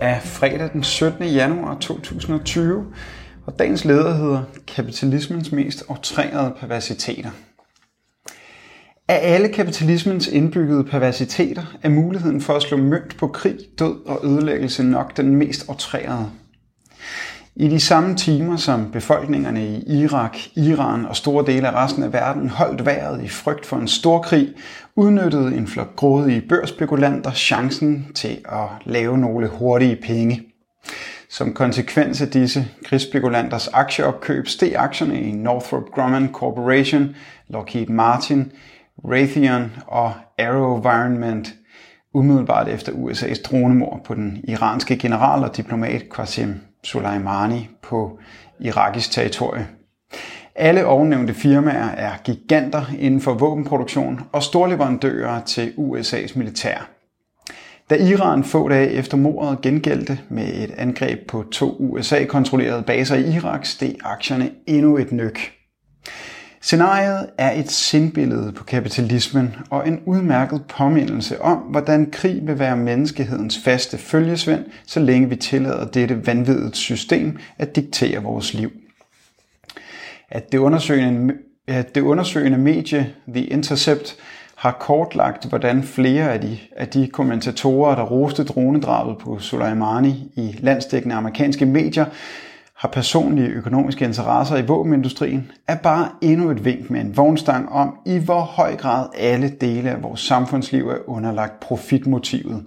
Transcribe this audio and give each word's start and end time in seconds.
er 0.00 0.20
fredag 0.20 0.70
den 0.72 0.82
17. 0.82 1.24
januar 1.24 1.78
2020, 1.80 2.86
og 3.46 3.58
dagens 3.58 3.84
leder 3.84 4.14
hedder 4.14 4.42
Kapitalismens 4.66 5.52
mest 5.52 5.84
outrerede 5.88 6.54
perversiteter. 6.60 7.30
Af 9.08 9.34
alle 9.34 9.48
kapitalismens 9.48 10.28
indbyggede 10.28 10.84
perversiteter 10.84 11.78
er 11.82 11.88
muligheden 11.88 12.40
for 12.40 12.54
at 12.54 12.62
slå 12.62 12.76
mønt 12.76 13.16
på 13.16 13.28
krig, 13.28 13.58
død 13.78 14.06
og 14.06 14.20
ødelæggelse 14.24 14.82
nok 14.82 15.16
den 15.16 15.36
mest 15.36 15.64
outrerede. 15.68 16.30
I 17.60 17.68
de 17.68 17.80
samme 17.80 18.14
timer, 18.14 18.56
som 18.56 18.90
befolkningerne 18.90 19.66
i 19.66 20.02
Irak, 20.02 20.38
Iran 20.56 21.06
og 21.06 21.16
store 21.16 21.46
dele 21.46 21.68
af 21.68 21.84
resten 21.84 22.02
af 22.02 22.12
verden 22.12 22.48
holdt 22.48 22.86
vejret 22.86 23.24
i 23.24 23.28
frygt 23.28 23.66
for 23.66 23.76
en 23.76 23.88
stor 23.88 24.22
krig, 24.22 24.48
udnyttede 24.96 25.56
en 25.56 25.66
flok 25.66 25.96
grådige 25.96 26.40
børsspekulanter 26.40 27.32
chancen 27.32 28.06
til 28.14 28.38
at 28.48 28.68
lave 28.84 29.18
nogle 29.18 29.48
hurtige 29.48 29.96
penge. 29.96 30.42
Som 31.30 31.52
konsekvens 31.52 32.20
af 32.20 32.28
disse 32.28 32.68
krigsspekulanters 32.84 33.68
aktieopkøb 33.68 34.48
steg 34.48 34.72
aktierne 34.76 35.20
i 35.20 35.32
Northrop 35.32 35.90
Grumman 35.94 36.32
Corporation, 36.32 37.16
Lockheed 37.48 37.86
Martin, 37.86 38.52
Raytheon 39.04 39.72
og 39.86 40.12
AeroVironment 40.38 41.54
umiddelbart 42.14 42.68
efter 42.68 42.92
USA's 42.92 43.42
dronemord 43.42 44.00
på 44.04 44.14
den 44.14 44.40
iranske 44.48 44.96
general 44.96 45.44
og 45.44 45.56
diplomat 45.56 46.02
Qasem 46.16 46.67
Soleimani 46.84 47.68
på 47.82 48.18
irakisk 48.60 49.10
territorie. 49.10 49.68
Alle 50.54 50.86
ovennævnte 50.86 51.34
firmaer 51.34 51.88
er 51.88 52.12
giganter 52.24 52.84
inden 52.98 53.20
for 53.20 53.34
våbenproduktion 53.34 54.20
og 54.32 54.42
storleverandører 54.42 55.44
til 55.44 55.74
USA's 55.76 56.38
militær. 56.38 56.90
Da 57.90 57.96
Iran 57.96 58.44
få 58.44 58.68
dage 58.68 58.90
efter 58.90 59.16
mordet 59.16 59.60
gengældte 59.60 60.18
med 60.28 60.54
et 60.54 60.70
angreb 60.70 61.26
på 61.28 61.44
to 61.52 61.76
USA-kontrollerede 61.78 62.82
baser 62.82 63.16
i 63.16 63.34
Irak, 63.36 63.66
steg 63.66 63.94
aktierne 64.04 64.50
endnu 64.66 64.96
et 64.96 65.12
nyk. 65.12 65.52
Scenariet 66.60 67.26
er 67.38 67.52
et 67.52 67.70
sindbillede 67.70 68.52
på 68.52 68.64
kapitalismen 68.64 69.54
og 69.70 69.88
en 69.88 70.00
udmærket 70.06 70.62
påmindelse 70.68 71.42
om, 71.42 71.58
hvordan 71.58 72.10
krig 72.10 72.46
vil 72.46 72.58
være 72.58 72.76
menneskehedens 72.76 73.58
faste 73.64 73.98
følgesvend, 73.98 74.64
så 74.86 75.00
længe 75.00 75.28
vi 75.28 75.36
tillader 75.36 75.84
dette 75.84 76.26
vanvittigt 76.26 76.76
system 76.76 77.38
at 77.58 77.76
diktere 77.76 78.22
vores 78.22 78.54
liv. 78.54 78.72
At 80.30 80.52
det 80.52 80.58
undersøgende, 80.58 81.34
at 81.66 81.94
det 81.94 82.00
undersøgende 82.00 82.58
medie 82.58 83.12
The 83.28 83.44
Intercept 83.44 84.16
har 84.54 84.76
kortlagt, 84.80 85.48
hvordan 85.48 85.82
flere 85.82 86.32
af 86.32 86.40
de, 86.40 86.58
af 86.76 86.88
de 86.88 87.06
kommentatorer, 87.06 87.94
der 87.94 88.02
roste 88.02 88.44
dronedrabet 88.44 89.18
på 89.18 89.38
Soleimani 89.38 90.32
i 90.36 90.56
landsdækkende 90.60 91.14
amerikanske 91.14 91.66
medier, 91.66 92.04
har 92.78 92.88
personlige 92.88 93.48
økonomiske 93.48 94.04
interesser 94.04 94.56
i 94.56 94.66
våbenindustrien, 94.66 95.50
er 95.68 95.76
bare 95.76 96.08
endnu 96.20 96.50
et 96.50 96.64
vink 96.64 96.90
med 96.90 97.00
en 97.00 97.16
vognstang 97.16 97.68
om, 97.72 97.98
i 98.06 98.18
hvor 98.18 98.40
høj 98.40 98.76
grad 98.76 99.06
alle 99.16 99.48
dele 99.48 99.90
af 99.90 100.02
vores 100.02 100.20
samfundsliv 100.20 100.88
er 100.88 101.08
underlagt 101.08 101.60
profitmotivet. 101.60 102.64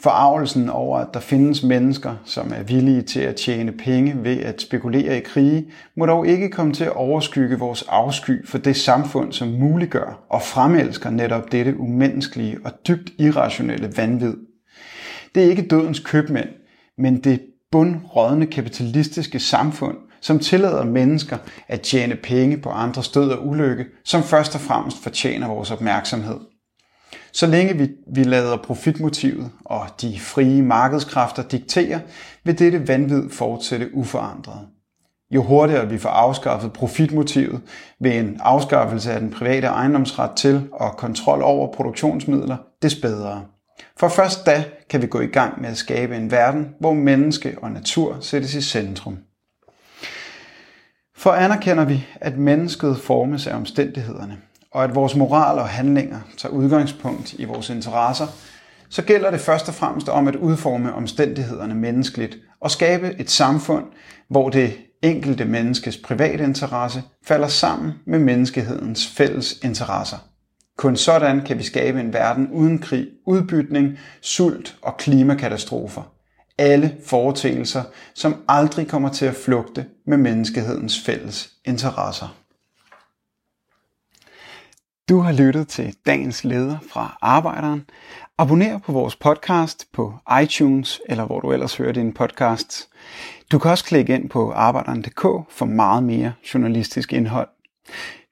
Forarvelsen 0.00 0.68
over, 0.68 0.98
at 0.98 1.14
der 1.14 1.20
findes 1.20 1.62
mennesker, 1.62 2.14
som 2.24 2.52
er 2.56 2.62
villige 2.62 3.02
til 3.02 3.20
at 3.20 3.36
tjene 3.36 3.72
penge 3.72 4.24
ved 4.24 4.38
at 4.40 4.60
spekulere 4.60 5.18
i 5.18 5.20
krige, 5.20 5.66
må 5.96 6.06
dog 6.06 6.26
ikke 6.26 6.50
komme 6.50 6.72
til 6.72 6.84
at 6.84 6.96
overskygge 6.96 7.58
vores 7.58 7.84
afsky 7.88 8.46
for 8.46 8.58
det 8.58 8.76
samfund, 8.76 9.32
som 9.32 9.48
muliggør 9.48 10.24
og 10.30 10.42
fremelsker 10.42 11.10
netop 11.10 11.52
dette 11.52 11.80
umenneskelige 11.80 12.58
og 12.64 12.72
dybt 12.88 13.12
irrationelle 13.18 13.92
vanvid. 13.96 14.34
Det 15.34 15.44
er 15.44 15.50
ikke 15.50 15.66
dødens 15.66 16.00
købmænd, 16.00 16.48
men 16.98 17.20
det 17.20 17.40
bundrådne 17.74 18.46
kapitalistiske 18.46 19.40
samfund, 19.40 19.96
som 20.20 20.38
tillader 20.38 20.84
mennesker 20.84 21.38
at 21.68 21.80
tjene 21.80 22.16
penge 22.16 22.56
på 22.56 22.68
andres 22.68 23.08
død 23.08 23.30
og 23.30 23.46
ulykke, 23.46 23.84
som 24.04 24.22
først 24.22 24.54
og 24.54 24.60
fremmest 24.60 25.02
fortjener 25.02 25.48
vores 25.48 25.70
opmærksomhed. 25.70 26.36
Så 27.32 27.46
længe 27.46 27.76
vi, 27.78 27.88
vi 28.14 28.24
lader 28.24 28.56
profitmotivet 28.56 29.50
og 29.64 29.86
de 30.00 30.20
frie 30.20 30.62
markedskræfter 30.62 31.42
diktere, 31.42 32.00
vil 32.44 32.58
dette 32.58 32.88
vanvid 32.88 33.30
fortsætte 33.30 33.94
uforandret. 33.94 34.60
Jo 35.30 35.42
hurtigere 35.42 35.88
vi 35.88 35.98
får 35.98 36.08
afskaffet 36.08 36.72
profitmotivet 36.72 37.60
ved 38.00 38.12
en 38.12 38.40
afskaffelse 38.40 39.12
af 39.12 39.20
den 39.20 39.30
private 39.30 39.66
ejendomsret 39.66 40.36
til 40.36 40.68
og 40.72 40.96
kontrol 40.96 41.42
over 41.42 41.72
produktionsmidler, 41.72 42.56
des 42.82 42.94
bedre. 42.94 43.44
For 43.96 44.08
først 44.08 44.46
da 44.46 44.64
kan 44.90 45.02
vi 45.02 45.06
gå 45.06 45.20
i 45.20 45.26
gang 45.26 45.60
med 45.60 45.68
at 45.68 45.76
skabe 45.76 46.16
en 46.16 46.30
verden, 46.30 46.74
hvor 46.80 46.92
menneske 46.92 47.56
og 47.62 47.70
natur 47.70 48.16
sættes 48.20 48.54
i 48.54 48.60
centrum. 48.60 49.18
For 51.16 51.32
anerkender 51.32 51.84
vi, 51.84 52.06
at 52.20 52.38
mennesket 52.38 52.98
formes 52.98 53.46
af 53.46 53.56
omstændighederne, 53.56 54.38
og 54.70 54.84
at 54.84 54.94
vores 54.94 55.16
moral 55.16 55.58
og 55.58 55.68
handlinger 55.68 56.20
tager 56.38 56.52
udgangspunkt 56.52 57.32
i 57.32 57.44
vores 57.44 57.70
interesser, 57.70 58.26
så 58.88 59.02
gælder 59.02 59.30
det 59.30 59.40
først 59.40 59.68
og 59.68 59.74
fremmest 59.74 60.08
om 60.08 60.28
at 60.28 60.36
udforme 60.36 60.94
omstændighederne 60.94 61.74
menneskeligt 61.74 62.36
og 62.60 62.70
skabe 62.70 63.14
et 63.18 63.30
samfund, 63.30 63.84
hvor 64.28 64.50
det 64.50 64.78
enkelte 65.02 65.44
menneskes 65.44 65.96
private 65.96 66.44
interesse 66.44 67.02
falder 67.26 67.48
sammen 67.48 67.92
med 68.06 68.18
menneskehedens 68.18 69.06
fælles 69.06 69.54
interesser. 69.62 70.16
Kun 70.76 70.96
sådan 70.96 71.44
kan 71.44 71.58
vi 71.58 71.62
skabe 71.62 72.00
en 72.00 72.12
verden 72.12 72.48
uden 72.52 72.78
krig, 72.78 73.08
udbytning, 73.26 73.98
sult 74.20 74.76
og 74.82 74.96
klimakatastrofer. 74.96 76.02
Alle 76.58 76.96
foreteelser, 77.06 77.82
som 78.14 78.44
aldrig 78.48 78.88
kommer 78.88 79.08
til 79.08 79.26
at 79.26 79.34
flugte 79.34 79.86
med 80.06 80.16
menneskehedens 80.16 81.00
fælles 81.06 81.50
interesser. 81.64 82.36
Du 85.08 85.18
har 85.18 85.32
lyttet 85.32 85.68
til 85.68 85.96
dagens 86.06 86.44
leder 86.44 86.78
fra 86.92 87.18
Arbejderen. 87.22 87.86
Abonner 88.38 88.78
på 88.78 88.92
vores 88.92 89.16
podcast 89.16 89.86
på 89.92 90.14
iTunes 90.42 91.00
eller 91.08 91.24
hvor 91.24 91.40
du 91.40 91.52
ellers 91.52 91.76
hører 91.76 91.92
din 91.92 92.12
podcast. 92.12 92.88
Du 93.52 93.58
kan 93.58 93.70
også 93.70 93.84
klikke 93.84 94.14
ind 94.14 94.30
på 94.30 94.52
arbejderen.dk 94.52 95.22
for 95.50 95.64
meget 95.64 96.02
mere 96.02 96.32
journalistisk 96.54 97.12
indhold. 97.12 97.48